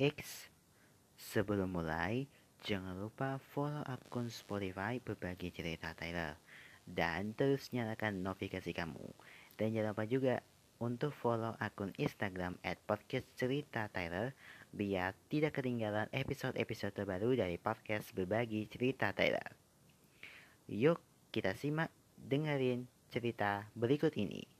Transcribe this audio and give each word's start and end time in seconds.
X. 0.00 0.48
Sebelum 1.20 1.76
mulai, 1.76 2.24
jangan 2.64 2.96
lupa 2.96 3.36
follow 3.52 3.84
akun 3.84 4.32
Spotify 4.32 4.96
berbagi 4.96 5.52
cerita 5.52 5.92
Tyler. 5.92 6.40
Dan 6.88 7.36
terus 7.36 7.68
nyalakan 7.76 8.24
notifikasi 8.24 8.72
kamu. 8.72 9.04
Dan 9.60 9.76
jangan 9.76 9.92
lupa 9.92 10.08
juga 10.08 10.40
untuk 10.80 11.12
follow 11.12 11.52
akun 11.60 11.92
Instagram 12.00 12.56
at 12.64 12.80
podcast 12.88 13.28
cerita 13.36 13.92
Tyler 13.92 14.32
biar 14.72 15.12
tidak 15.28 15.60
ketinggalan 15.60 16.08
episode-episode 16.16 16.96
terbaru 16.96 17.36
dari 17.36 17.60
podcast 17.60 18.16
berbagi 18.16 18.64
cerita 18.72 19.12
Tyler. 19.12 19.52
Yuk 20.72 20.96
kita 21.28 21.52
simak 21.52 21.92
dengerin 22.16 22.88
cerita 23.12 23.68
berikut 23.76 24.16
ini. 24.16 24.59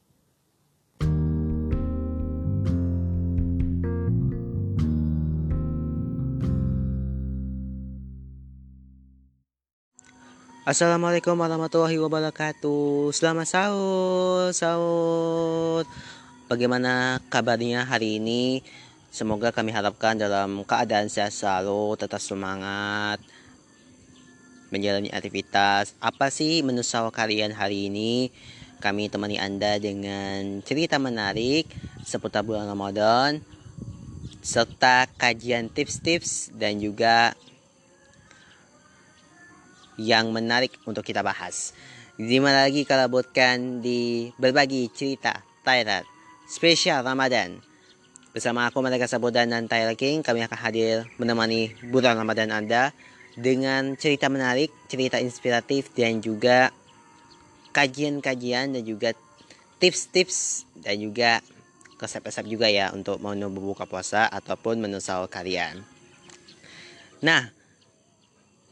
Assalamualaikum 10.60 11.40
warahmatullahi 11.40 11.96
wabarakatuh. 11.96 13.16
Selamat 13.16 13.48
sahur 13.48 14.52
Sahur. 14.52 15.88
Bagaimana 16.52 17.16
kabarnya 17.32 17.88
hari 17.88 18.20
ini? 18.20 18.60
Semoga 19.08 19.56
kami 19.56 19.72
harapkan 19.72 20.20
dalam 20.20 20.68
keadaan 20.68 21.08
sehat 21.08 21.32
selalu 21.32 21.96
Tetap 21.96 22.20
semangat 22.20 23.24
Menjalani 24.68 25.08
aktivitas. 25.08 25.96
Apa 25.96 26.28
sih 26.28 26.60
menu 26.60 26.84
sahur 26.84 27.08
kalian 27.08 27.56
hari 27.56 27.88
ini? 27.88 28.28
Kami 28.84 29.08
temani 29.08 29.40
anda 29.40 29.80
dengan 29.80 30.60
cerita 30.60 31.00
menarik 31.00 31.72
Seputar 32.04 32.44
bulan 32.44 32.68
Ramadan 32.68 33.40
Serta 34.44 35.08
kajian 35.16 35.72
tips-tips 35.72 36.52
Dan 36.52 36.84
juga 36.84 37.32
yang 40.00 40.32
menarik 40.32 40.80
untuk 40.88 41.04
kita 41.04 41.20
bahas. 41.20 41.76
Di 42.16 42.40
mana 42.40 42.64
lagi 42.64 42.88
kalau 42.88 43.08
buatkan 43.12 43.84
di 43.84 44.32
berbagi 44.40 44.88
cerita 44.92 45.44
Thailand 45.60 46.08
spesial 46.48 47.04
Ramadan. 47.04 47.60
Bersama 48.30 48.66
aku 48.66 48.82
Malika 48.82 49.10
Sabodan 49.10 49.50
dan 49.50 49.66
Tyler 49.66 49.98
King, 49.98 50.22
kami 50.22 50.42
akan 50.46 50.58
hadir 50.58 51.06
menemani 51.18 51.74
bulan 51.90 52.14
Ramadan 52.18 52.50
Anda 52.54 52.94
dengan 53.34 53.94
cerita 53.98 54.30
menarik, 54.30 54.70
cerita 54.86 55.18
inspiratif 55.18 55.90
dan 55.94 56.22
juga 56.22 56.70
kajian-kajian 57.70 58.74
dan 58.74 58.82
juga 58.82 59.14
tips-tips 59.78 60.66
dan 60.78 60.98
juga 60.98 61.42
resep-resep 62.00 62.46
juga 62.48 62.66
ya 62.66 62.90
untuk 62.90 63.20
menu 63.22 63.50
berbuka 63.52 63.86
puasa 63.86 64.26
ataupun 64.26 64.80
menu 64.82 64.98
sahur 64.98 65.30
kalian. 65.30 65.82
Nah, 67.20 67.52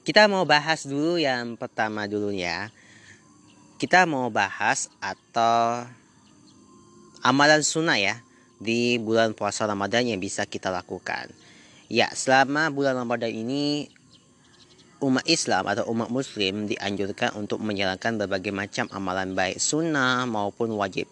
kita 0.09 0.25
mau 0.25 0.49
bahas 0.49 0.89
dulu 0.89 1.21
yang 1.21 1.61
pertama 1.61 2.09
dulu 2.09 2.33
ya. 2.33 2.73
Kita 3.77 4.09
mau 4.09 4.33
bahas 4.33 4.89
atau 5.05 5.85
amalan 7.21 7.61
sunnah 7.61 8.01
ya 8.01 8.17
di 8.57 8.97
bulan 8.97 9.37
puasa 9.37 9.69
Ramadan 9.69 10.09
yang 10.09 10.17
bisa 10.17 10.49
kita 10.49 10.73
lakukan. 10.73 11.29
Ya, 11.93 12.09
selama 12.17 12.73
bulan 12.73 12.97
Ramadan 12.97 13.29
ini 13.29 13.93
umat 15.05 15.29
Islam 15.29 15.69
atau 15.69 15.85
umat 15.93 16.09
Muslim 16.09 16.65
dianjurkan 16.65 17.37
untuk 17.37 17.61
menjalankan 17.61 18.17
berbagai 18.17 18.49
macam 18.49 18.89
amalan 18.89 19.37
baik 19.37 19.61
sunnah 19.61 20.25
maupun 20.25 20.73
wajib. 20.73 21.05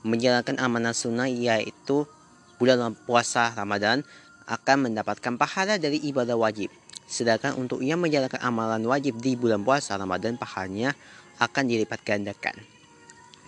Menjalankan 0.00 0.56
amalan 0.56 0.96
sunnah 0.96 1.28
yaitu 1.28 2.08
bulan 2.56 2.96
puasa 3.04 3.52
Ramadan 3.52 4.00
akan 4.48 4.88
mendapatkan 4.88 5.36
pahala 5.36 5.76
dari 5.76 6.00
ibadah 6.08 6.40
wajib. 6.40 6.72
Sedangkan 7.10 7.58
untuk 7.58 7.82
yang 7.82 7.98
menjalankan 7.98 8.38
amalan 8.38 8.86
wajib 8.86 9.18
di 9.18 9.34
bulan 9.34 9.66
puasa 9.66 9.98
Ramadan 9.98 10.38
pahalanya 10.38 10.94
akan 11.42 11.64
dilipat 11.66 12.06
gandakan. 12.06 12.54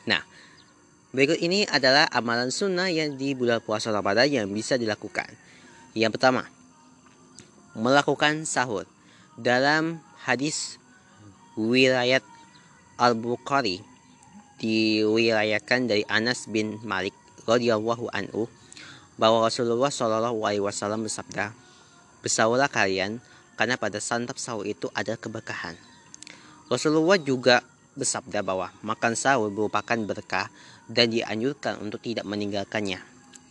Nah, 0.03 0.19
berikut 1.15 1.39
ini 1.39 1.63
adalah 1.71 2.11
amalan 2.11 2.51
sunnah 2.51 2.91
yang 2.91 3.15
di 3.15 3.39
bulan 3.39 3.63
puasa 3.63 3.95
Ramadan 3.95 4.27
yang 4.27 4.47
bisa 4.51 4.75
dilakukan. 4.75 5.31
Yang 5.95 6.19
pertama, 6.19 6.43
melakukan 7.79 8.43
sahur. 8.43 8.83
Dalam 9.39 10.03
hadis 10.27 10.83
wilayat 11.55 12.27
Al-Bukhari 12.99 13.79
diriwayatkan 14.59 15.87
dari 15.87 16.03
Anas 16.11 16.51
bin 16.51 16.83
Malik 16.83 17.15
radhiyallahu 17.47 18.11
anhu 18.11 18.51
bahwa 19.19 19.47
Rasulullah 19.47 19.91
Shallallahu 19.91 20.39
alaihi 20.43 20.63
wasallam 20.63 21.07
bersabda, 21.07 21.55
"Bersahurlah 22.27 22.67
kalian 22.67 23.23
karena 23.57 23.77
pada 23.77 24.01
santap 24.01 24.41
sahur 24.41 24.65
itu 24.65 24.89
ada 24.97 25.17
keberkahan. 25.17 25.77
Rasulullah 26.73 27.21
juga 27.21 27.61
bersabda 27.93 28.41
bahwa 28.41 28.73
makan 28.81 29.13
sahur 29.13 29.53
merupakan 29.53 29.99
berkah 30.09 30.49
dan 30.89 31.13
dianjurkan 31.13 31.77
untuk 31.85 32.01
tidak 32.01 32.25
meninggalkannya. 32.25 33.01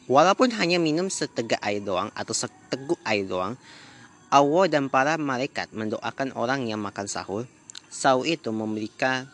Walaupun 0.10 0.52
hanya 0.58 0.82
minum 0.82 1.08
setegak 1.08 1.62
air 1.62 1.80
doang 1.80 2.10
atau 2.18 2.34
seteguk 2.34 2.98
air 3.06 3.24
doang, 3.24 3.54
Allah 4.34 4.66
dan 4.72 4.90
para 4.90 5.16
malaikat 5.22 5.70
mendoakan 5.76 6.34
orang 6.34 6.66
yang 6.66 6.82
makan 6.82 7.06
sahur. 7.06 7.46
Sahur 7.92 8.24
itu 8.24 8.50
memberikan 8.56 9.28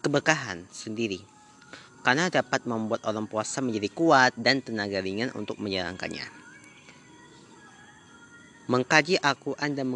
keberkahan 0.00 0.62
sendiri 0.70 1.18
karena 2.06 2.30
dapat 2.30 2.62
membuat 2.64 3.02
orang 3.04 3.26
puasa 3.26 3.58
menjadi 3.58 3.90
kuat 3.90 4.32
dan 4.38 4.62
tenaga 4.62 5.02
ringan 5.02 5.34
untuk 5.34 5.58
menjalankannya 5.58 6.37
mengkaji 8.68 9.16
Al-Quran 9.18 9.72
dan 9.72 9.88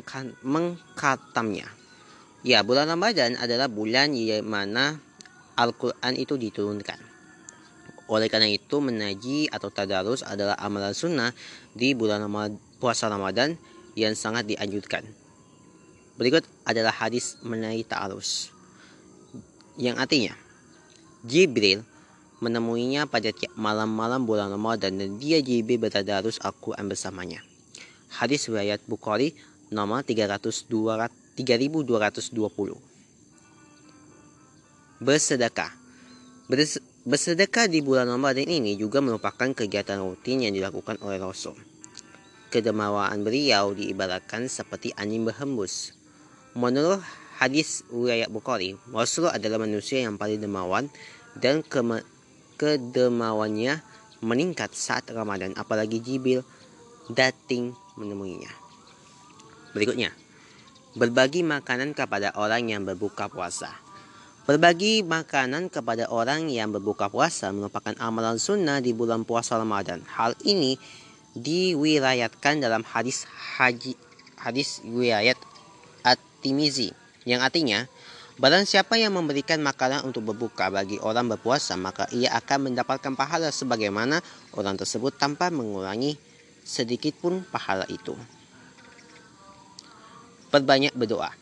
mengkatamnya. 0.43 1.69
Ya, 2.43 2.65
bulan 2.65 2.89
Ramadan 2.91 3.39
adalah 3.39 3.69
bulan 3.71 4.17
yang 4.17 4.43
mana 4.43 4.99
Al-Quran 5.55 6.17
itu 6.17 6.35
diturunkan. 6.41 6.99
Oleh 8.11 8.27
karena 8.27 8.51
itu, 8.51 8.83
menaji 8.83 9.47
atau 9.53 9.71
tadarus 9.71 10.27
adalah 10.27 10.59
amalan 10.59 10.91
sunnah 10.91 11.31
di 11.77 11.95
bulan 11.95 12.27
puasa 12.83 13.07
Ramadan 13.07 13.55
yang 13.95 14.17
sangat 14.19 14.49
dianjurkan. 14.49 15.07
Berikut 16.19 16.43
adalah 16.67 16.93
hadis 16.93 17.39
mengenai 17.47 17.85
ta'arus. 17.87 18.51
Yang 19.79 19.97
artinya, 20.03 20.35
Jibril 21.23 21.87
menemuinya 22.43 23.07
pada 23.07 23.31
malam-malam 23.55 24.27
bulan 24.27 24.51
Ramadan 24.51 24.99
dan 24.99 25.17
dia 25.23 25.39
Jibril 25.39 25.79
bertadarus 25.79 26.43
Al-Quran 26.43 26.91
bersamanya. 26.91 27.52
Hadis 28.13 28.49
riwayat 28.53 28.85
Bukhari 28.85 29.33
nomor 29.73 30.05
300 30.05 30.69
3220. 31.33 32.77
Bersedekah. 35.01 35.73
Bersedekah 37.03 37.67
di 37.67 37.81
bulan 37.81 38.07
Ramadan 38.13 38.45
ini 38.45 38.77
juga 38.77 39.01
merupakan 39.01 39.49
kegiatan 39.51 39.99
rutin 39.99 40.45
yang 40.45 40.53
dilakukan 40.53 41.01
oleh 41.01 41.17
Rasul. 41.17 41.57
Kedemawaan 42.53 43.25
beliau 43.25 43.73
diibaratkan 43.73 44.45
seperti 44.45 44.93
angin 45.01 45.25
berhembus. 45.25 45.97
Menurut 46.53 47.01
hadis 47.41 47.81
riwayat 47.89 48.29
Bukhari, 48.29 48.77
Rasul 48.93 49.33
adalah 49.33 49.57
manusia 49.65 50.05
yang 50.05 50.21
paling 50.21 50.37
demawan 50.37 50.93
dan 51.41 51.65
kedemawannya 52.61 53.81
meningkat 54.21 54.77
saat 54.77 55.09
Ramadan 55.09 55.57
apalagi 55.57 55.99
Jibril 55.99 56.45
dating 57.13 57.77
menemuinya. 58.01 58.51
Berikutnya, 59.73 60.13
berbagi 60.97 61.41
makanan 61.45 61.97
kepada 61.97 62.37
orang 62.37 62.69
yang 62.69 62.85
berbuka 62.85 63.29
puasa. 63.33 63.73
Berbagi 64.43 65.07
makanan 65.07 65.71
kepada 65.71 66.11
orang 66.11 66.51
yang 66.51 66.75
berbuka 66.75 67.07
puasa 67.07 67.55
merupakan 67.55 67.95
amalan 68.03 68.43
sunnah 68.43 68.83
di 68.83 68.91
bulan 68.91 69.23
puasa 69.23 69.55
Ramadan. 69.55 70.03
Hal 70.03 70.35
ini 70.43 70.75
diwilayatkan 71.39 72.59
dalam 72.59 72.83
hadis 72.83 73.25
haji 73.57 73.95
hadis 74.37 74.83
wilayat 74.83 75.39
At-Timizi 76.03 76.91
yang 77.25 77.41
artinya 77.41 77.87
Barang 78.41 78.65
siapa 78.65 78.97
yang 78.97 79.13
memberikan 79.13 79.61
makanan 79.61 80.09
untuk 80.09 80.33
berbuka 80.33 80.73
bagi 80.73 80.97
orang 81.05 81.37
berpuasa, 81.37 81.77
maka 81.77 82.09
ia 82.17 82.33
akan 82.33 82.73
mendapatkan 82.73 83.13
pahala 83.13 83.53
sebagaimana 83.53 84.25
orang 84.57 84.81
tersebut 84.81 85.15
tanpa 85.21 85.53
mengurangi 85.53 86.17
sedikit 86.63 87.15
pun 87.19 87.43
pahala 87.47 87.87
itu. 87.91 88.15
Perbanyak 90.49 90.95
berdoa. 90.95 91.33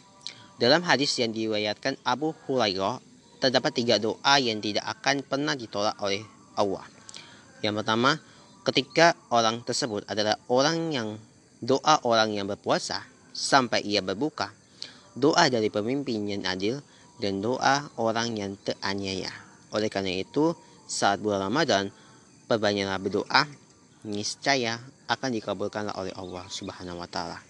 Dalam 0.60 0.84
hadis 0.84 1.16
yang 1.16 1.32
diriwayatkan 1.32 1.96
Abu 2.04 2.36
Hurairah, 2.44 3.00
terdapat 3.40 3.72
tiga 3.72 3.96
doa 3.96 4.36
yang 4.36 4.60
tidak 4.60 4.84
akan 5.00 5.24
pernah 5.24 5.56
ditolak 5.56 5.96
oleh 6.04 6.20
Allah. 6.54 6.84
Yang 7.64 7.80
pertama, 7.80 8.20
ketika 8.68 9.16
orang 9.32 9.64
tersebut 9.64 10.04
adalah 10.04 10.36
orang 10.52 10.92
yang 10.92 11.08
doa 11.64 12.00
orang 12.04 12.36
yang 12.36 12.48
berpuasa 12.48 13.04
sampai 13.32 13.80
ia 13.84 14.04
berbuka, 14.04 14.52
doa 15.16 15.48
dari 15.48 15.72
pemimpin 15.72 16.28
yang 16.28 16.44
adil, 16.44 16.84
dan 17.20 17.40
doa 17.44 17.88
orang 18.00 18.36
yang 18.36 18.56
teraniaya. 18.60 19.32
Oleh 19.72 19.92
karena 19.92 20.12
itu, 20.16 20.56
saat 20.88 21.20
bulan 21.20 21.48
Ramadan, 21.48 21.92
perbanyaklah 22.48 22.98
berdoa, 23.00 23.42
niscaya 24.08 24.80
akan 25.10 25.30
dikabulkan 25.34 25.90
oleh 25.98 26.14
Allah 26.14 26.46
Subhanahu 26.46 27.02
wa 27.02 27.08
taala. 27.10 27.42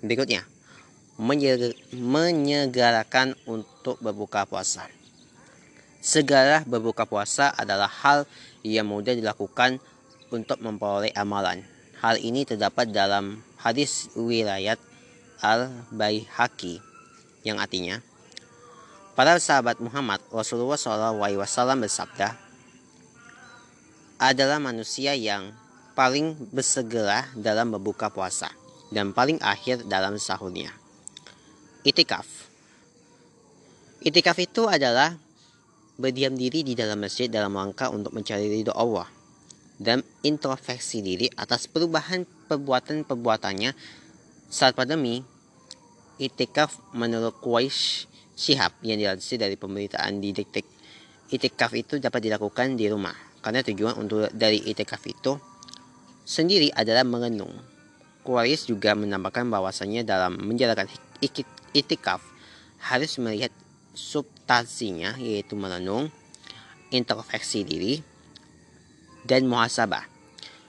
Berikutnya, 0.00 0.48
menyegarakan 1.94 3.36
untuk 3.44 4.00
berbuka 4.00 4.48
puasa. 4.48 4.88
Segala 6.02 6.64
berbuka 6.66 7.04
puasa 7.06 7.52
adalah 7.54 7.86
hal 7.86 8.26
yang 8.64 8.88
mudah 8.90 9.14
dilakukan 9.14 9.78
untuk 10.32 10.58
memperoleh 10.58 11.14
amalan. 11.14 11.62
Hal 12.02 12.18
ini 12.18 12.42
terdapat 12.42 12.90
dalam 12.90 13.44
hadis 13.62 14.10
wilayat 14.18 14.80
Al-Baihaqi 15.38 16.82
yang 17.46 17.62
artinya 17.62 18.02
Para 19.12 19.36
sahabat 19.36 19.76
Muhammad 19.76 20.24
Rasulullah 20.32 20.80
SAW 20.80 21.20
bersabda 21.76 22.32
adalah 24.22 24.62
manusia 24.62 25.18
yang 25.18 25.50
paling 25.98 26.38
bersegera 26.54 27.26
dalam 27.34 27.74
berbuka 27.74 28.06
puasa 28.06 28.54
dan 28.94 29.10
paling 29.10 29.42
akhir 29.42 29.82
dalam 29.90 30.14
sahurnya. 30.14 30.70
Itikaf 31.82 32.46
Itikaf 34.02 34.38
itu 34.38 34.70
adalah 34.70 35.18
berdiam 35.98 36.38
diri 36.38 36.62
di 36.62 36.78
dalam 36.78 37.02
masjid 37.02 37.26
dalam 37.26 37.50
rangka 37.50 37.90
untuk 37.90 38.14
mencari 38.14 38.46
ridho 38.46 38.70
Allah 38.70 39.10
dan 39.82 40.06
introspeksi 40.22 41.02
diri 41.02 41.26
atas 41.34 41.66
perubahan 41.66 42.22
perbuatan-perbuatannya 42.46 43.74
saat 44.46 44.78
pandemi. 44.78 45.18
Itikaf 46.22 46.94
menurut 46.94 47.42
Quraish 47.42 48.06
Shihab 48.38 48.78
yang 48.86 49.02
dilansir 49.02 49.42
dari 49.42 49.58
pemberitaan 49.58 50.22
di 50.22 50.30
Detik. 50.30 50.66
Itikaf 51.26 51.74
itu 51.74 51.98
dapat 51.98 52.22
dilakukan 52.22 52.78
di 52.78 52.86
rumah 52.86 53.31
karena 53.42 53.60
tujuan 53.66 53.98
untuk 53.98 54.30
dari 54.30 54.62
itikaf 54.62 55.02
itu 55.04 55.36
sendiri 56.22 56.70
adalah 56.72 57.02
mengenung. 57.02 57.52
Quraish 58.22 58.70
juga 58.70 58.94
menambahkan 58.94 59.50
bahwasanya 59.50 60.06
dalam 60.06 60.38
menjalankan 60.38 60.86
itikaf 61.74 62.22
harus 62.78 63.18
melihat 63.18 63.50
substansinya 63.92 65.18
yaitu 65.18 65.58
merenung, 65.58 66.06
introspeksi 66.94 67.66
diri, 67.66 67.98
dan 69.26 69.50
muhasabah. 69.50 70.06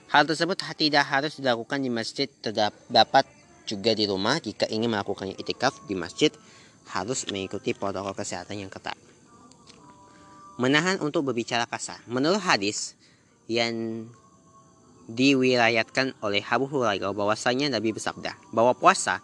Hal 0.09 0.29
tersebut 0.29 0.61
tidak 0.77 1.05
harus 1.09 1.37
dilakukan 1.37 1.81
di 1.81 1.89
masjid, 1.89 2.29
terdapat 2.29 3.25
juga 3.65 3.97
di 3.97 4.05
rumah 4.05 4.37
jika 4.37 4.69
ingin 4.69 4.91
melakukan 4.93 5.33
itikaf 5.33 5.85
di 5.89 5.97
masjid 5.97 6.29
harus 6.89 7.25
mengikuti 7.31 7.73
protokol 7.73 8.13
kesehatan 8.13 8.61
yang 8.61 8.69
ketat. 8.69 8.97
Menahan 10.61 11.01
untuk 11.01 11.25
berbicara 11.25 11.65
kasar. 11.65 11.97
Menurut 12.05 12.37
hadis 12.37 12.93
yang 13.49 14.05
diwilayatkan 15.09 16.15
oleh 16.23 16.45
Abu 16.45 16.69
Hurairah 16.69 17.11
bahwasanya 17.11 17.73
Nabi 17.73 17.91
bersabda 17.91 18.39
bahwa 18.55 18.71
puasa 18.77 19.19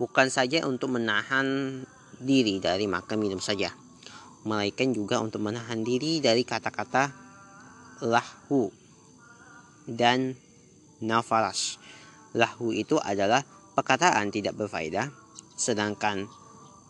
bukan 0.00 0.26
saja 0.26 0.66
untuk 0.66 0.96
menahan 0.96 1.80
diri 2.18 2.58
dari 2.58 2.90
makan 2.90 3.16
minum 3.20 3.38
saja, 3.38 3.70
melainkan 4.42 4.90
juga 4.90 5.22
untuk 5.22 5.44
menahan 5.44 5.84
diri 5.84 6.18
dari 6.18 6.42
kata-kata 6.42 7.12
lahu 8.02 8.72
dan 9.86 10.34
nafarash. 11.04 11.76
Lahu 12.32 12.72
itu 12.72 12.96
adalah 12.98 13.44
perkataan 13.76 14.32
tidak 14.32 14.56
berfaedah, 14.56 15.10
sedangkan 15.54 16.26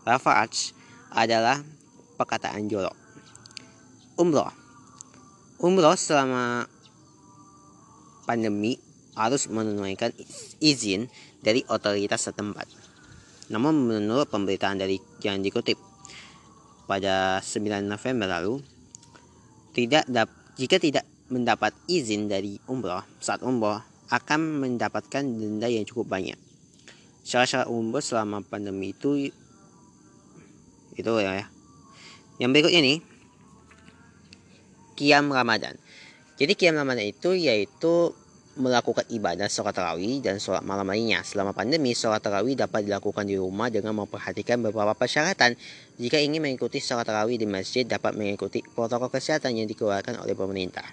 rafaraj 0.04 0.72
adalah 1.10 1.60
perkataan 2.16 2.68
jorok. 2.68 2.99
Umroh 4.20 4.52
Umroh 5.60 5.96
selama 5.96 6.68
pandemi 8.28 8.76
harus 9.16 9.48
menunaikan 9.48 10.12
izin 10.60 11.08
dari 11.40 11.64
otoritas 11.68 12.28
setempat. 12.28 12.64
Namun 13.52 13.88
menurut 13.88 14.28
pemberitaan 14.30 14.80
dari 14.80 14.96
yang 15.20 15.40
dikutip 15.40 15.76
pada 16.88 17.44
9 17.44 17.84
November 17.84 18.28
lalu, 18.28 18.62
tidak 19.76 20.08
jika 20.56 20.76
tidak 20.80 21.04
mendapat 21.28 21.76
izin 21.86 22.26
dari 22.30 22.56
umroh 22.66 23.04
saat 23.20 23.42
umroh 23.44 23.78
akan 24.10 24.64
mendapatkan 24.64 25.22
denda 25.22 25.68
yang 25.68 25.84
cukup 25.84 26.08
banyak. 26.08 26.38
Syarat-syarat 27.26 27.68
umroh 27.68 28.02
selama 28.02 28.40
pandemi 28.40 28.96
itu 28.96 29.28
itu 30.94 31.12
ya. 31.20 31.46
Yang 32.40 32.50
berikutnya 32.56 32.80
nih 32.80 32.98
Kiam 35.00 35.32
Ramadan. 35.32 35.80
Jadi 36.36 36.52
Kiam 36.52 36.76
Ramadan 36.76 37.08
itu 37.08 37.32
yaitu 37.32 38.12
melakukan 38.60 39.08
ibadah 39.08 39.48
sholat 39.48 39.72
tarawih 39.72 40.20
dan 40.20 40.36
sholat 40.36 40.60
malam 40.60 40.84
lainnya. 40.84 41.24
Selama 41.24 41.56
pandemi, 41.56 41.96
sholat 41.96 42.20
tarawih 42.20 42.52
dapat 42.52 42.84
dilakukan 42.84 43.24
di 43.24 43.40
rumah 43.40 43.72
dengan 43.72 43.96
memperhatikan 43.96 44.60
beberapa 44.60 44.92
persyaratan. 44.92 45.56
Jika 45.96 46.20
ingin 46.20 46.44
mengikuti 46.44 46.84
sholat 46.84 47.08
tarawih 47.08 47.40
di 47.40 47.48
masjid, 47.48 47.88
dapat 47.88 48.12
mengikuti 48.12 48.60
protokol 48.76 49.08
kesehatan 49.08 49.56
yang 49.56 49.64
dikeluarkan 49.64 50.20
oleh 50.20 50.36
pemerintah. 50.36 50.84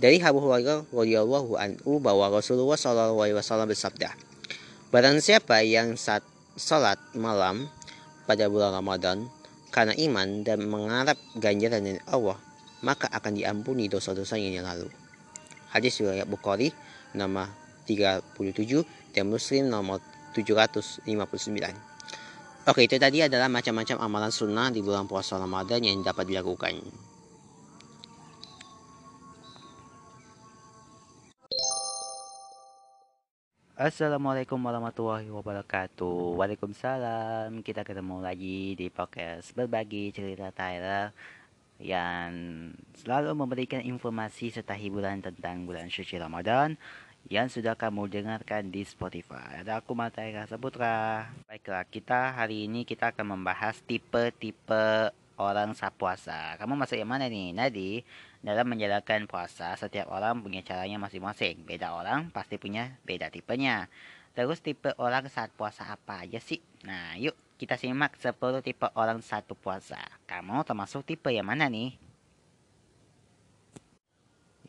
Dari 0.00 0.16
Abu 0.24 0.40
Hurairah 0.40 0.88
radhiyallahu 0.96 1.60
anhu 1.60 2.00
bahwa 2.00 2.32
Rasulullah 2.32 2.80
Shallallahu 2.80 3.20
alaihi 3.20 3.36
wasallam 3.36 3.68
bersabda, 3.68 4.16
Barang 4.88 5.20
siapa 5.20 5.60
yang 5.60 6.00
saat 6.00 6.24
salat 6.56 6.96
malam 7.12 7.68
pada 8.24 8.48
bulan 8.48 8.72
Ramadan 8.72 9.28
karena 9.70 9.94
iman 9.96 10.42
dan 10.46 10.66
mengharap 10.66 11.18
ganjaran 11.36 11.84
dari 11.84 12.00
Allah, 12.08 12.38
maka 12.82 13.10
akan 13.10 13.32
diampuni 13.34 13.90
dosa-dosanya 13.90 14.50
yang 14.50 14.66
lalu. 14.66 14.88
Hadis 15.72 15.98
riwayat 16.00 16.28
Bukhari 16.30 16.70
nama 17.16 17.48
37 17.86 19.14
dan 19.14 19.30
Muslim 19.30 19.70
nomor 19.70 20.02
759. 20.34 21.06
Oke, 22.66 22.82
itu 22.82 22.98
tadi 22.98 23.22
adalah 23.22 23.46
macam-macam 23.46 23.96
amalan 24.02 24.32
sunnah 24.34 24.74
di 24.74 24.82
bulan 24.82 25.06
puasa 25.06 25.38
Ramadan 25.38 25.80
yang 25.86 26.02
dapat 26.02 26.26
dilakukan. 26.26 26.82
Assalamualaikum 33.76 34.56
warahmatullahi 34.56 35.28
wabarakatuh. 35.28 36.40
Waalaikumsalam. 36.40 37.60
Kita 37.60 37.84
ketemu 37.84 38.24
lagi 38.24 38.72
di 38.72 38.88
podcast 38.88 39.52
Berbagi 39.52 40.16
Cerita 40.16 40.48
Tyler 40.48 41.12
Yang 41.76 42.32
selalu 42.96 43.36
memberikan 43.36 43.84
informasi 43.84 44.48
serta 44.48 44.72
hiburan 44.72 45.20
tentang 45.20 45.68
bulan 45.68 45.92
suci 45.92 46.16
Ramadan 46.16 46.80
Yang 47.28 47.60
sudah 47.60 47.76
kamu 47.76 48.08
dengarkan 48.08 48.72
di 48.72 48.80
Spotify. 48.80 49.60
Ada 49.60 49.84
aku 49.84 49.92
Matai 49.92 50.32
Rasa 50.32 50.56
Putra 50.56 51.28
Baiklah, 51.44 51.84
kita 51.84 52.32
hari 52.32 52.64
ini 52.64 52.88
kita 52.88 53.12
akan 53.12 53.36
membahas 53.36 53.84
tipe-tipe 53.84 55.12
orang 55.36 55.76
saat 55.76 55.92
puasa 56.00 56.56
Kamu 56.56 56.80
masuk 56.80 56.96
yang 56.96 57.12
mana 57.12 57.28
nih? 57.28 57.52
Nadi 57.52 58.00
dalam 58.44 58.68
menjalankan 58.68 59.24
puasa, 59.30 59.72
setiap 59.76 60.12
orang 60.12 60.40
punya 60.40 60.60
caranya 60.60 61.00
masing-masing. 61.00 61.64
Beda 61.64 61.96
orang 61.96 62.28
pasti 62.32 62.60
punya 62.60 62.96
beda 63.06 63.32
tipenya. 63.32 63.88
Terus 64.36 64.60
tipe 64.60 64.92
orang 65.00 65.32
saat 65.32 65.48
puasa 65.56 65.88
apa 65.88 66.28
aja 66.28 66.36
sih? 66.36 66.60
Nah, 66.84 67.16
yuk 67.16 67.32
kita 67.56 67.80
simak 67.80 68.20
10 68.20 68.36
tipe 68.60 68.84
orang 68.92 69.24
satu 69.24 69.56
puasa. 69.56 69.96
Kamu 70.28 70.60
termasuk 70.68 71.08
tipe 71.08 71.32
yang 71.32 71.48
mana 71.48 71.72
nih? 71.72 71.96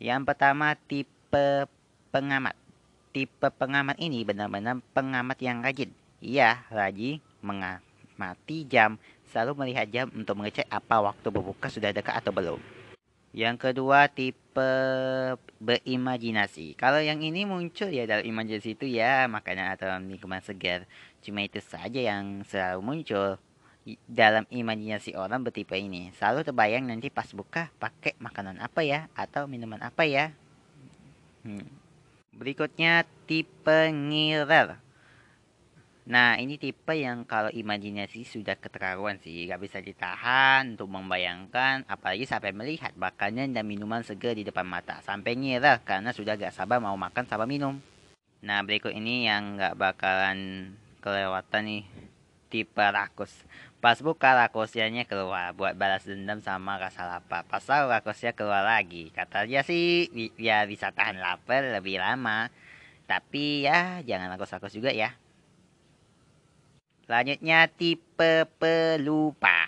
Yang 0.00 0.22
pertama 0.24 0.72
tipe 0.88 1.68
pengamat. 2.08 2.56
Tipe 3.12 3.48
pengamat 3.52 4.00
ini 4.00 4.24
benar-benar 4.24 4.80
pengamat 4.96 5.36
yang 5.44 5.60
rajin. 5.60 5.92
Iya, 6.24 6.64
rajin 6.72 7.20
mengamati 7.44 8.64
jam, 8.66 8.96
selalu 9.28 9.64
melihat 9.64 9.86
jam 9.92 10.06
untuk 10.16 10.34
mengecek 10.34 10.66
apa 10.72 10.98
waktu 11.02 11.28
berbuka 11.28 11.68
sudah 11.68 11.92
dekat 11.92 12.24
atau 12.24 12.32
belum. 12.32 12.77
Yang 13.36 13.56
kedua 13.70 14.08
tipe 14.08 14.72
berimajinasi. 15.60 16.72
Kalau 16.80 16.98
yang 16.98 17.20
ini 17.20 17.44
muncul 17.44 17.92
ya 17.92 18.08
dalam 18.08 18.24
imajinasi 18.24 18.72
itu 18.72 18.88
ya 18.88 19.28
makanan 19.28 19.76
atau 19.76 19.92
minuman 20.00 20.40
segar. 20.40 20.88
Cuma 21.20 21.44
itu 21.44 21.60
saja 21.60 22.00
yang 22.00 22.40
selalu 22.48 22.80
muncul 22.80 23.36
dalam 24.08 24.48
imajinasi 24.48 25.12
orang 25.12 25.44
bertipe 25.44 25.76
ini. 25.76 26.08
Selalu 26.16 26.44
terbayang 26.48 26.88
nanti 26.88 27.12
pas 27.12 27.28
buka 27.36 27.68
pakai 27.76 28.16
makanan 28.16 28.60
apa 28.64 28.80
ya 28.80 29.12
atau 29.12 29.44
minuman 29.44 29.80
apa 29.84 30.08
ya. 30.08 30.32
Hmm. 31.44 31.68
Berikutnya 32.32 33.04
tipe 33.28 33.92
ngiler. 33.92 34.87
Nah, 36.08 36.40
ini 36.40 36.56
tipe 36.56 36.96
yang 36.96 37.28
kalau 37.28 37.52
imajinasi 37.52 38.24
sudah 38.24 38.56
keterlaluan 38.56 39.20
sih. 39.20 39.44
Gak 39.44 39.60
bisa 39.60 39.76
ditahan 39.84 40.72
untuk 40.72 40.88
membayangkan, 40.88 41.84
apalagi 41.84 42.24
sampai 42.24 42.56
melihat 42.56 42.96
makanan 42.96 43.52
dan 43.52 43.68
minuman 43.68 44.00
segar 44.00 44.32
di 44.32 44.40
depan 44.40 44.64
mata. 44.64 45.04
Sampai 45.04 45.36
nyerah 45.36 45.84
karena 45.84 46.16
sudah 46.16 46.40
gak 46.40 46.56
sabar 46.56 46.80
mau 46.80 46.96
makan 46.96 47.28
sama 47.28 47.44
minum. 47.44 47.76
Nah, 48.40 48.64
berikut 48.64 48.88
ini 48.96 49.28
yang 49.28 49.60
gak 49.60 49.76
bakalan 49.76 50.72
kelewatan 51.04 51.62
nih. 51.68 51.84
Tipe 52.48 52.80
rakus. 52.80 53.44
Pas 53.84 54.00
buka 54.00 54.32
rakosianya 54.32 55.04
keluar 55.04 55.52
buat 55.52 55.76
balas 55.76 56.08
dendam 56.08 56.40
sama 56.40 56.80
rasa 56.80 57.04
lapar. 57.04 57.44
Pas 57.44 57.60
tahu 57.60 57.84
rakosnya 57.92 58.32
keluar 58.32 58.64
lagi. 58.64 59.12
Katanya 59.12 59.60
sih 59.60 60.08
ya 60.40 60.64
bisa 60.64 60.88
tahan 60.88 61.20
lapar 61.20 61.68
lebih 61.68 62.00
lama. 62.00 62.48
Tapi 63.04 63.68
ya 63.68 64.00
jangan 64.08 64.32
rakos-rakos 64.32 64.72
juga 64.72 64.88
ya. 64.88 65.12
Selanjutnya 67.08 67.72
tipe 67.72 68.44
pelupa. 68.60 69.64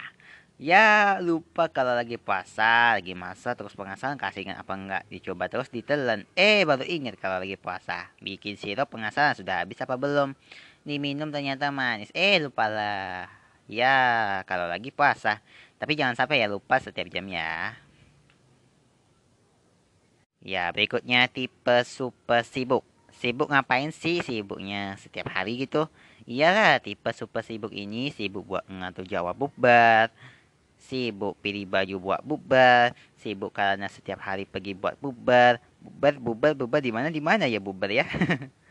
Ya 0.61 1.16
lupa 1.25 1.73
kalau 1.73 1.97
lagi 1.97 2.20
puasa, 2.20 3.00
lagi 3.00 3.16
masa 3.16 3.56
terus 3.56 3.73
pengasaran 3.73 4.20
kasih 4.20 4.44
ingat 4.44 4.61
apa 4.61 4.76
enggak 4.76 5.02
dicoba 5.09 5.49
terus 5.49 5.73
ditelan. 5.73 6.28
Eh 6.37 6.68
baru 6.68 6.85
ingat 6.85 7.16
kalau 7.16 7.40
lagi 7.40 7.56
puasa. 7.56 8.12
Bikin 8.20 8.61
sirup 8.61 8.92
pengasaran 8.92 9.40
sudah 9.40 9.64
habis 9.64 9.80
apa 9.80 9.97
belum? 9.97 10.37
Diminum 10.85 11.32
ternyata 11.32 11.73
manis. 11.73 12.12
Eh 12.12 12.37
lupa 12.44 12.68
lah. 12.68 13.32
Ya 13.73 13.97
kalau 14.44 14.68
lagi 14.68 14.92
puasa. 14.92 15.40
Tapi 15.80 15.97
jangan 15.97 16.20
sampai 16.20 16.44
ya 16.44 16.49
lupa 16.52 16.76
setiap 16.76 17.09
jam 17.09 17.25
ya. 17.25 17.73
Ya 20.44 20.68
berikutnya 20.76 21.25
tipe 21.32 21.88
super 21.88 22.44
sibuk. 22.44 22.85
Sibuk 23.16 23.49
ngapain 23.49 23.97
sih 23.97 24.20
sibuknya 24.20 25.00
setiap 25.00 25.32
hari 25.32 25.56
gitu? 25.56 25.88
Iyalah 26.30 26.78
tipe 26.78 27.10
super 27.10 27.42
sibuk 27.42 27.75
ini 27.75 28.14
sibuk 28.14 28.46
buat 28.46 28.62
ngatur 28.70 29.02
jawab 29.02 29.34
bubar 29.34 30.14
sibuk 30.80 31.37
pilih 31.38 31.68
baju 31.68 31.96
buat 32.00 32.20
bubar, 32.25 32.96
sibuk 33.20 33.52
karena 33.52 33.87
setiap 33.87 34.18
hari 34.25 34.49
pergi 34.49 34.72
buat 34.75 34.96
bubar, 34.99 35.60
bubar, 35.78 36.16
bubar, 36.16 36.52
bubar 36.56 36.80
di 36.80 36.90
mana 36.90 37.12
di 37.12 37.22
mana 37.22 37.44
ya 37.46 37.60
bubar 37.60 37.92
ya. 37.92 38.08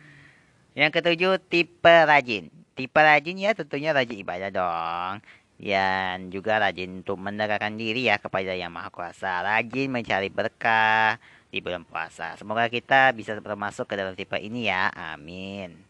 Yang 0.80 0.92
ketujuh 1.00 1.40
tipe 1.48 1.96
rajin. 2.04 2.52
Tipe 2.74 3.00
rajin 3.00 3.38
ya 3.40 3.56
tentunya 3.56 3.96
rajin 3.96 4.20
ibadah 4.20 4.50
dong. 4.52 5.14
Dan 5.60 6.32
juga 6.32 6.60
rajin 6.60 7.04
untuk 7.04 7.20
mendekatkan 7.20 7.76
diri 7.76 8.08
ya 8.08 8.16
kepada 8.20 8.56
Yang 8.56 8.72
Maha 8.72 8.90
Kuasa. 8.92 9.44
Rajin 9.44 9.92
mencari 9.92 10.32
berkah 10.32 11.20
di 11.52 11.60
bulan 11.60 11.84
puasa. 11.84 12.40
Semoga 12.40 12.72
kita 12.72 13.12
bisa 13.12 13.36
termasuk 13.36 13.88
ke 13.88 13.96
dalam 14.00 14.16
tipe 14.16 14.40
ini 14.40 14.72
ya. 14.72 14.88
Amin. 14.96 15.89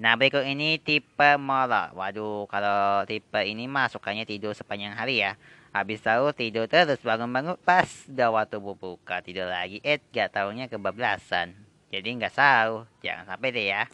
Nah 0.00 0.16
berikut 0.16 0.44
ini 0.48 0.80
tipe 0.80 1.36
molor. 1.36 1.92
Waduh 1.92 2.48
kalau 2.48 3.04
tipe 3.04 3.40
ini 3.44 3.68
mah 3.68 3.92
sukanya 3.92 4.24
tidur 4.24 4.56
sepanjang 4.56 4.96
hari 4.96 5.20
ya. 5.20 5.36
Habis 5.72 6.04
tahu 6.04 6.32
tidur 6.36 6.68
terus 6.68 7.00
bangun-bangun 7.00 7.56
pas 7.60 7.88
udah 8.08 8.28
waktu 8.32 8.56
buka 8.60 9.24
tidur 9.24 9.48
lagi. 9.48 9.80
Eh 9.84 10.00
gak 10.12 10.36
taunya 10.36 10.68
kebablasan. 10.68 11.52
Jadi 11.92 12.08
nggak 12.16 12.36
tahu. 12.36 12.88
Jangan 13.04 13.24
sampai 13.28 13.48
deh 13.52 13.66
ya. 13.68 13.84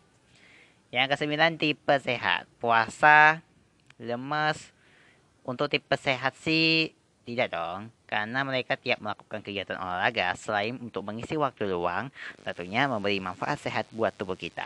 Yang 0.95 1.19
kesembilan 1.19 1.59
tipe 1.59 1.95
sehat. 1.99 2.47
Puasa, 2.62 3.43
lemes. 3.99 4.71
Untuk 5.43 5.67
tipe 5.67 5.99
sehat 5.99 6.38
sih 6.38 6.95
tidak 7.26 7.52
dong. 7.52 7.90
Karena 8.09 8.40
mereka 8.47 8.78
tiap 8.78 9.02
melakukan 9.02 9.43
kegiatan 9.45 9.76
olahraga 9.76 10.33
selain 10.38 10.78
untuk 10.81 11.05
mengisi 11.05 11.37
waktu 11.37 11.69
luang, 11.69 12.09
tentunya 12.40 12.88
memberi 12.88 13.21
manfaat 13.21 13.61
sehat 13.61 13.85
buat 13.93 14.17
tubuh 14.17 14.38
kita. 14.38 14.64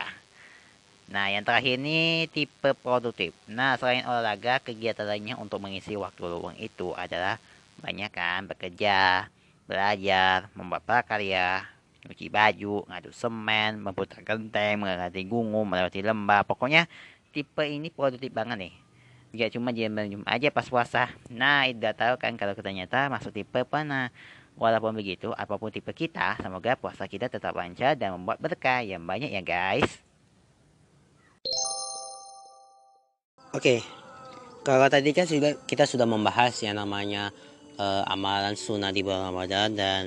Nah, 1.13 1.29
yang 1.29 1.45
terakhir 1.45 1.77
ini 1.77 2.25
tipe 2.25 2.73
produktif. 2.73 3.37
Nah, 3.45 3.77
selain 3.77 4.01
olahraga, 4.01 4.57
kegiatan 4.57 5.05
lainnya 5.05 5.37
untuk 5.37 5.61
mengisi 5.61 5.93
waktu 5.93 6.25
luang 6.25 6.57
itu 6.57 6.89
adalah 6.97 7.37
banyak 7.85 8.09
kan 8.09 8.49
bekerja, 8.49 9.29
belajar, 9.69 10.49
membuat 10.57 10.81
prakarya, 10.81 11.69
cuci 12.09 12.33
baju, 12.33 12.89
ngadu 12.89 13.13
semen, 13.13 13.77
memutar 13.77 14.25
genteng, 14.25 14.81
mengganti 14.81 15.21
gunung, 15.29 15.69
melewati 15.69 16.01
lembah. 16.01 16.49
Pokoknya 16.49 16.89
tipe 17.29 17.61
ini 17.61 17.93
produktif 17.93 18.33
banget 18.33 18.65
nih. 18.65 18.73
Gak 19.37 19.53
cuma 19.53 19.69
diam-diam 19.69 20.25
aja 20.25 20.49
pas 20.49 20.65
puasa. 20.65 21.13
Nah, 21.29 21.69
udah 21.69 21.93
tahu 21.93 22.17
kan 22.17 22.33
kalau 22.41 22.57
ternyata 22.57 23.05
masuk 23.13 23.37
tipe 23.37 23.61
mana. 23.69 24.09
Walaupun 24.57 24.97
begitu, 24.97 25.29
apa 25.33 25.61
pun 25.61 25.69
tipe 25.69 25.93
kita, 25.93 26.41
semoga 26.41 26.73
puasa 26.73 27.05
kita 27.05 27.29
tetap 27.29 27.53
lancar 27.53 27.93
dan 27.93 28.17
membuat 28.17 28.41
berkah 28.41 28.81
yang 28.81 29.05
banyak 29.05 29.29
ya 29.29 29.45
guys. 29.45 30.12
Oke, 33.53 33.85
kalau 34.65 34.89
tadi 34.89 35.13
kan 35.13 35.29
sudah 35.29 35.53
kita 35.69 35.85
sudah 35.85 36.09
membahas 36.09 36.57
yang 36.65 36.73
namanya 36.73 37.29
uh, 37.77 38.01
amalan 38.09 38.57
sunnah 38.57 38.89
di 38.89 39.05
bulan 39.05 39.29
Ramadan 39.29 39.77
dan 39.77 40.03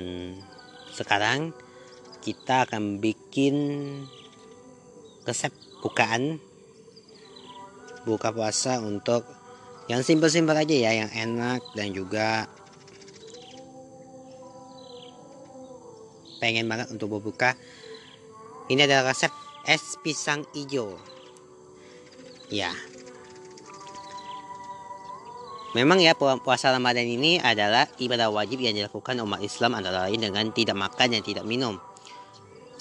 sekarang 0.91 1.55
kita 2.19 2.67
akan 2.67 2.99
bikin 2.99 3.55
resep 5.23 5.55
bukaan 5.79 6.43
buka 8.03 8.35
puasa 8.35 8.83
untuk 8.83 9.23
yang 9.87 10.03
simpel-simpel 10.03 10.51
aja 10.51 10.75
ya, 10.75 11.07
yang 11.07 11.11
enak 11.15 11.63
dan 11.71 11.95
juga 11.95 12.51
pengen 16.43 16.67
banget 16.67 16.91
untuk 16.91 17.15
berbuka. 17.15 17.55
Ini 18.67 18.83
adalah 18.91 19.15
resep 19.15 19.31
es 19.63 19.95
pisang 20.03 20.43
hijau. 20.51 20.99
Ya, 22.51 22.75
Memang 25.77 26.01
ya 26.01 26.17
puasa 26.17 26.73
Ramadan 26.73 27.05
ini 27.05 27.37
adalah 27.37 27.85
ibadah 28.01 28.33
wajib 28.33 28.65
yang 28.65 28.73
dilakukan 28.73 29.13
umat 29.21 29.45
Islam 29.45 29.77
antara 29.77 30.09
lain 30.09 30.17
dengan 30.17 30.49
tidak 30.49 30.73
makan 30.73 31.13
dan 31.13 31.21
tidak 31.21 31.45
minum 31.45 31.77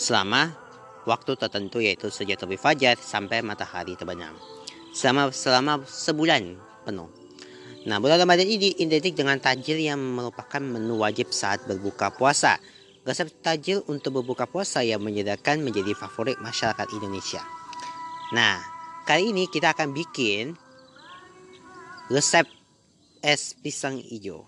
selama 0.00 0.56
waktu 1.04 1.36
tertentu 1.36 1.84
yaitu 1.84 2.08
sejak 2.08 2.40
terbit 2.40 2.56
fajar 2.56 2.96
sampai 2.96 3.44
matahari 3.44 4.00
terbenam 4.00 4.32
selama 4.96 5.28
selama 5.28 5.84
sebulan 5.84 6.56
penuh. 6.88 7.12
Nah, 7.84 8.00
bulan 8.00 8.16
Ramadan 8.16 8.48
ini 8.48 8.80
identik 8.80 9.12
dengan 9.12 9.36
tajil 9.44 9.76
yang 9.76 10.00
merupakan 10.00 10.58
menu 10.58 10.96
wajib 10.96 11.36
saat 11.36 11.68
berbuka 11.68 12.16
puasa. 12.16 12.56
Resep 13.04 13.28
tajil 13.44 13.84
untuk 13.92 14.18
berbuka 14.18 14.48
puasa 14.48 14.80
yang 14.80 15.04
menyediakan 15.04 15.60
menjadi 15.60 15.92
favorit 15.92 16.40
masyarakat 16.40 16.88
Indonesia. 16.96 17.44
Nah, 18.32 18.58
kali 19.04 19.36
ini 19.36 19.46
kita 19.52 19.76
akan 19.76 19.94
bikin 19.94 20.56
resep 22.10 22.55
es 23.26 23.58
pisang 23.58 23.98
hijau. 23.98 24.46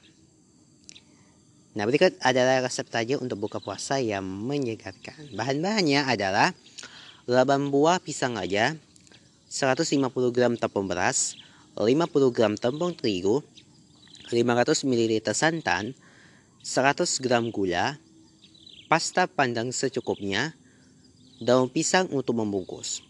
Nah, 1.74 1.82
berikut 1.82 2.14
adalah 2.22 2.62
resep 2.62 2.86
saja 2.86 3.18
untuk 3.18 3.42
buka 3.42 3.58
puasa 3.58 3.98
yang 3.98 4.22
menyegarkan. 4.22 5.34
Bahan-bahannya 5.34 6.06
adalah 6.06 6.54
8 7.26 7.74
buah 7.74 7.98
pisang 7.98 8.38
aja, 8.38 8.78
150 9.50 10.30
gram 10.30 10.54
tepung 10.54 10.86
beras, 10.86 11.34
50 11.74 12.30
gram 12.30 12.54
tepung 12.54 12.94
terigu, 12.94 13.42
500 14.30 14.86
ml 14.86 15.12
santan, 15.34 15.98
100 16.62 17.18
gram 17.18 17.50
gula, 17.50 17.98
pasta 18.86 19.26
pandang 19.26 19.74
secukupnya, 19.74 20.54
daun 21.42 21.66
pisang 21.66 22.06
untuk 22.14 22.38
membungkus. 22.38 23.02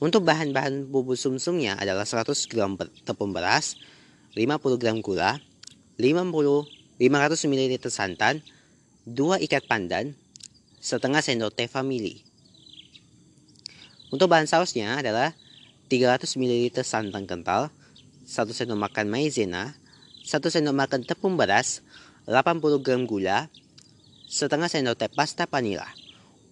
Untuk 0.00 0.24
bahan-bahan 0.24 0.88
bubuk 0.88 1.16
sumsumnya 1.16 1.76
adalah 1.80 2.04
100 2.04 2.48
gram 2.48 2.76
tepung 3.04 3.32
beras, 3.32 3.76
50 4.36 4.76
gram 4.76 5.00
gula, 5.00 5.40
50 5.96 6.76
500 7.00 7.48
ml 7.48 7.72
santan, 7.92 8.44
2 9.08 9.44
ikat 9.44 9.68
pandan, 9.68 10.16
setengah 10.80 11.20
sendok 11.24 11.52
teh 11.52 11.68
family. 11.68 12.24
Untuk 14.08 14.32
bahan 14.32 14.48
sausnya 14.48 14.96
adalah 15.00 15.36
300 15.88 16.24
ml 16.36 16.72
santan 16.84 17.24
kental, 17.24 17.68
1 18.28 18.48
sendok 18.52 18.76
makan 18.80 19.12
maizena, 19.12 19.76
1 20.24 20.40
sendok 20.40 20.76
makan 20.76 21.00
tepung 21.04 21.36
beras, 21.36 21.84
80 22.24 22.80
gram 22.80 23.04
gula, 23.04 23.52
setengah 24.28 24.68
sendok 24.72 25.00
teh 25.00 25.12
pasta 25.12 25.44
vanila. 25.44 25.88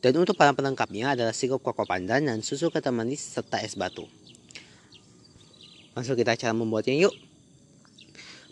Dan 0.05 0.21
untuk 0.21 0.37
bahan 0.37 0.53
pelengkapnya 0.53 1.17
adalah 1.17 1.33
sirup 1.33 1.65
koko 1.65 1.89
pandan 1.89 2.29
dan 2.29 2.45
susu 2.45 2.69
kental 2.69 2.93
manis 2.93 3.25
serta 3.25 3.65
es 3.65 3.73
batu. 3.73 4.05
Langsung 5.97 6.21
kita 6.21 6.37
cara 6.37 6.53
membuatnya 6.53 6.93
yuk. 7.01 7.17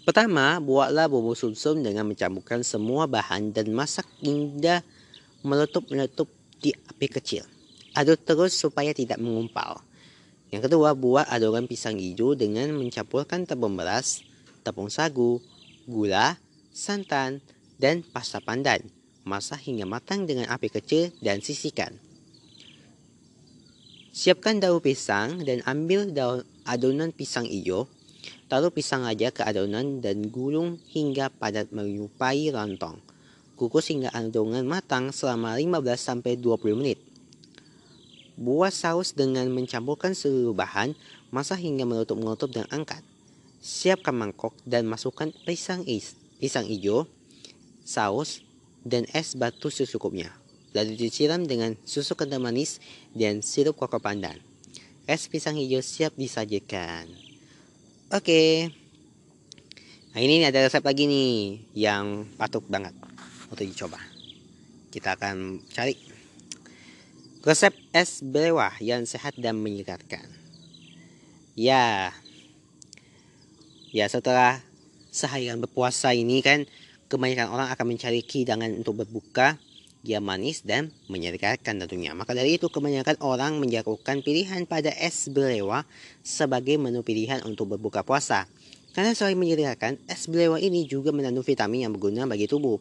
Pertama, 0.02 0.59
buatlah 0.59 1.06
bubur 1.06 1.38
sumsum 1.38 1.78
dengan 1.78 2.11
mencampurkan 2.11 2.66
semua 2.66 3.06
bahan 3.06 3.54
dan 3.54 3.71
masak 3.71 4.02
hingga 4.18 4.82
meletup-meletup 5.47 6.26
di 6.59 6.75
api 6.75 7.06
kecil. 7.06 7.47
Aduk 7.94 8.18
terus 8.26 8.59
supaya 8.59 8.90
tidak 8.90 9.23
mengumpal. 9.23 9.78
Yang 10.50 10.66
kedua, 10.66 10.99
buat 10.99 11.30
adonan 11.30 11.71
pisang 11.71 12.02
hijau 12.02 12.35
dengan 12.35 12.75
mencampurkan 12.75 13.47
tepung 13.47 13.78
beras, 13.78 14.26
tepung 14.66 14.90
sagu, 14.90 15.38
gula, 15.87 16.35
santan, 16.75 17.38
dan 17.78 18.02
pasta 18.02 18.42
pandan. 18.42 18.82
Masak 19.23 19.71
hingga 19.71 19.87
matang 19.87 20.26
dengan 20.26 20.50
api 20.50 20.66
kecil 20.66 21.14
dan 21.23 21.38
sisihkan. 21.38 21.94
Siapkan 24.11 24.59
daun 24.59 24.82
pisang 24.82 25.47
dan 25.47 25.62
ambil 25.62 26.11
daun 26.11 26.42
adonan 26.66 27.14
pisang 27.14 27.47
hijau 27.47 27.87
Taruh 28.52 28.68
pisang 28.68 29.09
aja 29.09 29.32
ke 29.32 29.40
adonan 29.40 30.04
dan 30.04 30.28
gulung 30.28 30.76
hingga 30.92 31.32
padat 31.32 31.73
menyerupai 31.73 32.52
lontong. 32.52 33.00
Kukus 33.56 33.88
hingga 33.88 34.12
adonan 34.12 34.68
matang 34.68 35.09
selama 35.09 35.56
15-20 35.56 36.37
menit. 36.76 37.00
Buat 38.37 38.76
saus 38.76 39.16
dengan 39.16 39.49
mencampurkan 39.49 40.12
seluruh 40.12 40.52
bahan, 40.52 40.92
masak 41.32 41.64
hingga 41.64 41.88
menutup-menutup 41.88 42.52
dan 42.52 42.68
angkat. 42.68 43.00
Siapkan 43.64 44.12
mangkok 44.12 44.52
dan 44.68 44.85
masukkan 44.85 45.32
pisang 45.49 45.80
is, 45.88 46.12
pisang 46.37 46.68
hijau, 46.68 47.09
saus, 47.88 48.44
dan 48.85 49.09
es 49.16 49.32
batu 49.32 49.73
secukupnya. 49.73 50.28
Lalu 50.76 51.00
disiram 51.00 51.49
dengan 51.49 51.73
susu 51.88 52.12
kental 52.12 52.44
manis 52.44 52.85
dan 53.16 53.40
sirup 53.40 53.80
koko 53.80 53.97
pandan. 53.97 54.37
Es 55.09 55.25
pisang 55.25 55.56
hijau 55.56 55.80
siap 55.80 56.12
disajikan. 56.21 57.32
Oke. 58.12 58.69
Nah 60.12 60.21
ini 60.21 60.45
ada 60.45 60.61
resep 60.61 60.85
lagi 60.85 61.09
nih 61.09 61.64
yang 61.73 62.28
patut 62.37 62.61
banget 62.69 62.92
untuk 63.49 63.64
dicoba. 63.64 63.97
Kita 64.92 65.16
akan 65.16 65.64
cari 65.73 65.97
resep 67.40 67.73
es 67.97 68.21
belewah 68.21 68.76
yang 68.85 69.09
sehat 69.09 69.33
dan 69.40 69.57
menyegarkan. 69.57 70.28
Ya, 71.57 72.12
Ya 73.92 74.09
setelah 74.09 74.64
seharian 75.12 75.61
berpuasa 75.61 76.16
ini 76.16 76.40
kan 76.40 76.64
kebanyakan 77.12 77.49
orang 77.52 77.69
akan 77.73 77.97
mencari 77.97 78.25
hidangan 78.25 78.73
untuk 78.73 79.04
berbuka 79.04 79.61
yang 80.02 80.26
manis 80.26 80.66
dan 80.66 80.90
menyegarkan 81.06 81.78
tentunya. 81.78 82.11
Maka 82.12 82.35
dari 82.35 82.59
itu 82.59 82.66
kebanyakan 82.66 83.23
orang 83.23 83.62
menjatuhkan 83.62 84.23
pilihan 84.23 84.66
pada 84.66 84.90
es 84.99 85.30
belewa 85.30 85.87
sebagai 86.26 86.75
menu 86.78 87.06
pilihan 87.06 87.42
untuk 87.47 87.75
berbuka 87.75 88.02
puasa. 88.02 88.50
Karena 88.92 89.16
selain 89.16 89.38
menyegarkan, 89.38 89.97
es 90.11 90.28
belewa 90.28 90.61
ini 90.61 90.85
juga 90.85 91.14
mengandung 91.14 91.47
vitamin 91.47 91.88
yang 91.88 91.92
berguna 91.94 92.28
bagi 92.28 92.44
tubuh. 92.50 92.76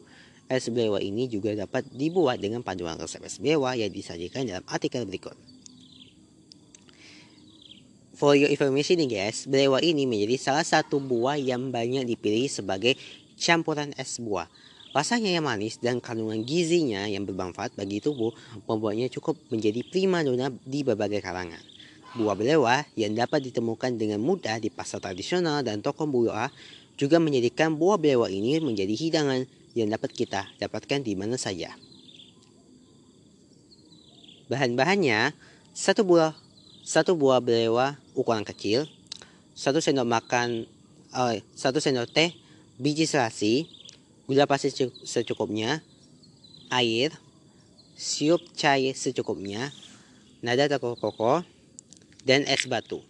Es 0.50 0.68
belewa 0.68 1.00
ini 1.00 1.30
juga 1.30 1.56
dapat 1.56 1.88
dibuat 1.94 2.42
dengan 2.42 2.60
panduan 2.60 3.00
resep 3.00 3.24
es 3.24 3.40
belewa 3.40 3.72
yang 3.72 3.88
disajikan 3.88 4.44
dalam 4.44 4.66
artikel 4.68 5.08
berikut. 5.08 5.32
For 8.12 8.36
your 8.36 8.52
information 8.52 9.00
nih 9.02 9.08
guys, 9.08 9.48
belewa 9.48 9.80
ini 9.80 10.04
menjadi 10.04 10.36
salah 10.36 10.66
satu 10.66 11.00
buah 11.00 11.40
yang 11.40 11.72
banyak 11.72 12.04
dipilih 12.04 12.46
sebagai 12.50 12.94
campuran 13.40 13.96
es 13.96 14.20
buah. 14.20 14.46
Rasanya 14.92 15.32
yang 15.32 15.48
manis 15.48 15.80
dan 15.80 16.04
kandungan 16.04 16.44
gizinya 16.44 17.08
yang 17.08 17.24
bermanfaat 17.24 17.72
bagi 17.72 18.04
tubuh 18.04 18.36
membuatnya 18.68 19.08
cukup 19.08 19.40
menjadi 19.48 19.80
prima 19.88 20.20
dona 20.20 20.52
di 20.68 20.84
berbagai 20.84 21.24
kalangan. 21.24 21.60
Buah 22.12 22.36
belewa 22.36 22.84
yang 22.92 23.16
dapat 23.16 23.40
ditemukan 23.48 23.96
dengan 23.96 24.20
mudah 24.20 24.60
di 24.60 24.68
pasar 24.68 25.00
tradisional 25.00 25.64
dan 25.64 25.80
toko 25.80 26.04
buah 26.04 26.52
juga 27.00 27.16
menjadikan 27.16 27.72
buah 27.72 27.96
belewa 27.96 28.28
ini 28.28 28.60
menjadi 28.60 28.92
hidangan 28.92 29.48
yang 29.72 29.88
dapat 29.88 30.12
kita 30.12 30.44
dapatkan 30.60 31.00
di 31.00 31.16
mana 31.16 31.40
saja. 31.40 31.72
Bahan-bahannya, 34.52 35.32
satu 35.72 36.04
buah 36.04 36.36
satu 36.84 37.16
buah 37.16 37.40
belewa 37.40 37.96
ukuran 38.12 38.44
kecil, 38.44 38.84
satu 39.56 39.80
sendok 39.80 40.04
makan, 40.04 40.68
uh, 41.16 41.32
satu 41.56 41.80
sendok 41.80 42.12
teh 42.12 42.36
biji 42.76 43.08
selasi, 43.08 43.64
gula 44.26 44.46
pasir 44.46 44.70
secukupnya, 45.02 45.82
air, 46.70 47.12
sirup 47.98 48.42
cair 48.56 48.94
secukupnya, 48.94 49.70
nada 50.42 50.66
koko, 50.78 51.44
dan 52.22 52.46
es 52.46 52.66
batu. 52.66 53.02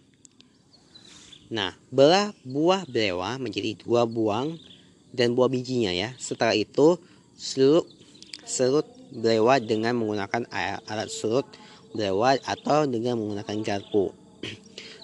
Nah, 1.53 1.77
belah 1.93 2.33
buah 2.41 2.87
belewa 2.89 3.37
menjadi 3.37 3.77
dua 3.77 4.09
buang 4.09 4.57
dan 5.13 5.37
buah 5.37 5.49
bijinya 5.51 5.93
ya. 5.93 6.17
Setelah 6.17 6.57
itu, 6.57 6.97
serut 7.37 7.85
serut 8.43 8.89
belewa 9.13 9.61
dengan 9.61 9.93
menggunakan 9.93 10.49
alat 10.89 11.09
serut 11.13 11.45
lewat 11.93 12.41
atau 12.49 12.89
dengan 12.89 13.21
menggunakan 13.21 13.61
garpu. 13.61 14.09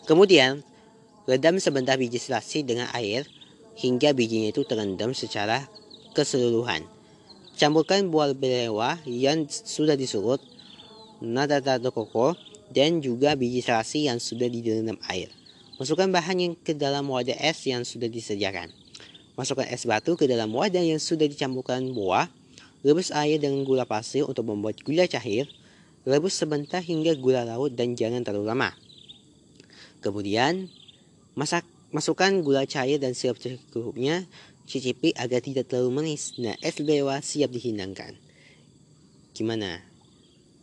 Kemudian, 0.09 0.65
redam 1.29 1.61
sebentar 1.61 1.95
biji 2.01 2.17
selasi 2.17 2.65
dengan 2.65 2.89
air 2.97 3.29
hingga 3.77 4.11
bijinya 4.17 4.49
itu 4.49 4.65
terendam 4.65 5.13
secara 5.13 5.69
keseluruhan. 6.19 6.83
Campurkan 7.55 8.11
buah 8.11 8.35
belewa 8.35 8.99
yang 9.07 9.47
sudah 9.47 9.95
disurut, 9.95 10.43
nada 11.23 11.63
tado 11.63 11.95
koko, 11.95 12.35
dan 12.75 12.99
juga 12.99 13.39
biji 13.39 13.63
selasi 13.63 14.11
yang 14.11 14.19
sudah 14.19 14.51
direndam 14.51 14.99
air. 15.07 15.31
Masukkan 15.79 16.11
bahan 16.11 16.37
yang 16.43 16.53
ke 16.59 16.75
dalam 16.75 17.07
wadah 17.07 17.39
es 17.39 17.63
yang 17.63 17.87
sudah 17.87 18.11
disediakan. 18.11 18.67
Masukkan 19.39 19.63
es 19.71 19.87
batu 19.87 20.19
ke 20.19 20.27
dalam 20.27 20.51
wadah 20.51 20.83
yang 20.83 20.99
sudah 20.99 21.23
dicampurkan 21.23 21.95
buah. 21.95 22.27
Rebus 22.83 23.11
air 23.15 23.39
dengan 23.39 23.63
gula 23.63 23.87
pasir 23.87 24.27
untuk 24.27 24.43
membuat 24.47 24.79
gula 24.83 25.07
cair. 25.07 25.47
Rebus 26.03 26.35
sebentar 26.35 26.83
hingga 26.83 27.15
gula 27.15 27.47
larut 27.47 27.71
dan 27.71 27.95
jangan 27.95 28.23
terlalu 28.23 28.51
lama. 28.51 28.71
Kemudian, 29.99 30.67
masak 31.35 31.67
masukkan 31.91 32.31
gula 32.39 32.63
cair 32.67 32.99
dan 32.99 33.15
sirup 33.15 33.39
secukupnya. 33.39 34.27
Cicipi 34.69 35.09
agar 35.17 35.41
tidak 35.41 35.65
terlalu 35.65 35.89
manis. 35.89 36.37
Nah, 36.37 36.53
es 36.61 36.77
bewa 36.77 37.17
siap 37.25 37.49
dihidangkan. 37.49 38.13
Gimana? 39.33 39.81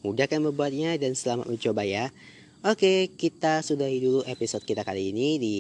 Mudah 0.07 0.31
kan 0.31 0.39
membuatnya 0.39 0.95
dan 0.95 1.19
selamat 1.19 1.51
mencoba 1.51 1.83
ya. 1.83 2.15
Oke, 2.63 3.11
kita 3.19 3.67
sudahi 3.67 3.99
dulu 3.99 4.23
episode 4.23 4.63
kita 4.63 4.87
kali 4.87 5.11
ini 5.11 5.43
di 5.43 5.57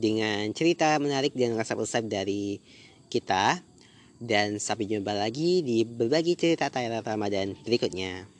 dengan 0.00 0.48
cerita 0.56 0.96
menarik 0.96 1.36
dan 1.36 1.52
resep-resep 1.60 2.08
dari 2.08 2.56
kita. 3.12 3.60
Dan 4.20 4.60
sampai 4.60 4.84
jumpa 4.88 5.16
lagi 5.16 5.64
di 5.64 5.84
berbagi 5.84 6.36
cerita 6.36 6.72
Thailand 6.72 7.04
Ramadan 7.04 7.56
berikutnya. 7.64 8.39